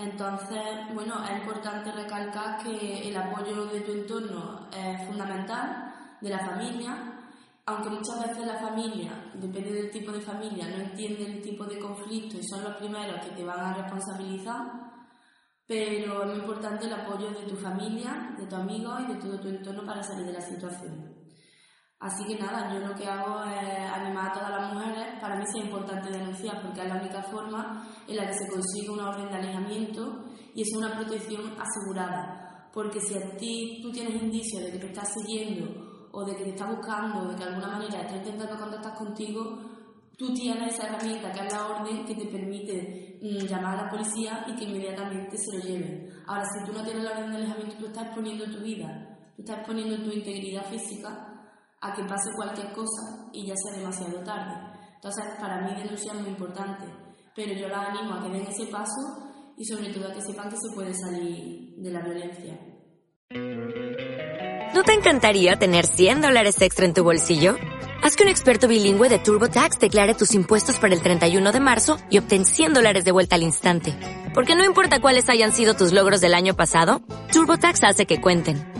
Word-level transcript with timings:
Entonces, 0.00 0.62
bueno, 0.94 1.22
es 1.24 1.42
importante 1.42 1.92
recalcar 1.92 2.62
que 2.62 3.08
el 3.08 3.16
apoyo 3.16 3.66
de 3.66 3.80
tu 3.80 3.92
entorno 3.92 4.68
es 4.72 5.06
fundamental, 5.06 5.90
de 6.20 6.28
la 6.28 6.38
familia, 6.38 7.20
aunque 7.66 7.90
muchas 7.90 8.26
veces 8.26 8.46
la 8.46 8.58
familia, 8.58 9.30
depende 9.34 9.72
del 9.72 9.90
tipo 9.90 10.12
de 10.12 10.20
familia, 10.20 10.66
no 10.68 10.82
entiende 10.82 11.26
el 11.26 11.42
tipo 11.42 11.64
de 11.64 11.78
conflicto 11.78 12.36
y 12.36 12.46
son 12.46 12.64
los 12.64 12.76
primeros 12.76 13.24
que 13.24 13.30
te 13.30 13.44
van 13.44 13.60
a 13.60 13.74
responsabilizar, 13.74 14.90
pero 15.66 16.22
es 16.22 16.28
muy 16.28 16.38
importante 16.40 16.86
el 16.86 16.92
apoyo 16.92 17.30
de 17.30 17.46
tu 17.46 17.56
familia, 17.56 18.34
de 18.36 18.46
tu 18.46 18.56
amigo 18.56 18.98
y 19.00 19.12
de 19.12 19.20
todo 19.20 19.38
tu 19.38 19.48
entorno 19.48 19.84
para 19.86 20.02
salir 20.02 20.26
de 20.26 20.32
la 20.32 20.40
situación. 20.40 21.14
Así 22.00 22.24
que 22.24 22.38
nada, 22.38 22.72
yo 22.72 22.80
lo 22.80 22.94
que 22.94 23.06
hago 23.06 23.44
es 23.44 23.90
animar 23.92 24.30
a 24.30 24.32
todas 24.32 24.49
para 25.30 25.42
mí 25.42 25.46
es 25.48 25.64
importante 25.64 26.10
denunciar 26.10 26.60
porque 26.60 26.80
es 26.80 26.88
la 26.88 26.96
única 26.96 27.22
forma 27.22 27.86
en 28.08 28.16
la 28.16 28.26
que 28.26 28.34
se 28.34 28.48
consigue 28.48 28.90
una 28.90 29.10
orden 29.10 29.28
de 29.28 29.36
alejamiento 29.36 30.24
y 30.52 30.62
es 30.62 30.68
una 30.76 30.92
protección 30.96 31.54
asegurada. 31.56 32.68
Porque 32.72 32.98
si 33.00 33.14
a 33.14 33.36
ti 33.36 33.78
tú 33.80 33.92
tienes 33.92 34.20
indicios 34.20 34.64
de 34.64 34.72
que 34.72 34.78
te 34.78 34.86
está 34.88 35.04
siguiendo 35.04 36.08
o 36.10 36.24
de 36.24 36.34
que 36.34 36.42
te 36.42 36.50
está 36.50 36.66
buscando 36.66 37.20
o 37.20 37.28
de 37.28 37.36
que 37.36 37.44
de 37.44 37.48
alguna 37.48 37.68
manera 37.68 38.00
está 38.00 38.16
intentando 38.16 38.58
contactar 38.58 38.92
contigo, 38.96 39.56
tú 40.18 40.34
tienes 40.34 40.74
esa 40.74 40.88
herramienta 40.88 41.30
que 41.30 41.46
es 41.46 41.52
la 41.52 41.66
orden 41.68 42.04
que 42.04 42.14
te 42.16 42.26
permite 42.26 43.20
mm, 43.22 43.46
llamar 43.46 43.78
a 43.78 43.84
la 43.84 43.88
policía 43.88 44.44
y 44.48 44.56
que 44.56 44.64
inmediatamente 44.64 45.36
se 45.38 45.58
lo 45.58 45.62
lleven. 45.62 46.10
Ahora, 46.26 46.44
si 46.44 46.64
tú 46.66 46.76
no 46.76 46.82
tienes 46.82 47.04
la 47.04 47.12
orden 47.12 47.30
de 47.30 47.36
alejamiento, 47.36 47.76
tú 47.78 47.86
estás 47.86 48.06
exponiendo 48.06 48.46
tu 48.46 48.64
vida, 48.64 49.16
tú 49.36 49.42
estás 49.42 49.58
exponiendo 49.58 50.02
tu 50.02 50.10
integridad 50.10 50.64
física 50.64 51.28
a 51.80 51.94
que 51.94 52.02
pase 52.02 52.30
cualquier 52.34 52.72
cosa 52.72 53.30
y 53.32 53.46
ya 53.46 53.54
sea 53.54 53.78
demasiado 53.78 54.18
tarde. 54.24 54.79
Entonces, 55.02 55.24
para 55.40 55.62
mí 55.62 55.74
denunciar 55.82 56.16
es 56.16 56.20
muy 56.20 56.30
importante, 56.32 56.84
pero 57.34 57.54
yo 57.54 57.68
la 57.68 57.86
animo 57.86 58.12
a 58.12 58.22
que 58.22 58.28
den 58.28 58.46
ese 58.46 58.66
paso 58.66 59.54
y 59.56 59.64
sobre 59.64 59.94
todo 59.94 60.08
a 60.08 60.12
que 60.12 60.20
sepan 60.20 60.50
que 60.50 60.56
se 60.56 60.74
puede 60.74 60.92
salir 60.92 61.74
de 61.78 61.90
la 61.90 62.02
violencia. 62.02 62.60
¿No 64.74 64.82
te 64.82 64.92
encantaría 64.92 65.56
tener 65.58 65.86
100 65.86 66.20
dólares 66.20 66.60
extra 66.60 66.84
en 66.84 66.92
tu 66.92 67.02
bolsillo? 67.02 67.56
Haz 68.02 68.14
que 68.14 68.24
un 68.24 68.28
experto 68.28 68.68
bilingüe 68.68 69.08
de 69.08 69.18
TurboTax 69.18 69.78
declare 69.78 70.12
tus 70.12 70.34
impuestos 70.34 70.78
para 70.78 70.92
el 70.92 71.00
31 71.00 71.50
de 71.50 71.60
marzo 71.60 71.96
y 72.10 72.18
obtén 72.18 72.44
100 72.44 72.74
dólares 72.74 73.06
de 73.06 73.12
vuelta 73.12 73.36
al 73.36 73.42
instante. 73.42 73.94
Porque 74.34 74.54
no 74.54 74.66
importa 74.66 75.00
cuáles 75.00 75.30
hayan 75.30 75.54
sido 75.54 75.72
tus 75.72 75.92
logros 75.92 76.20
del 76.20 76.34
año 76.34 76.54
pasado, 76.54 77.00
TurboTax 77.32 77.84
hace 77.84 78.04
que 78.04 78.20
cuenten. 78.20 78.79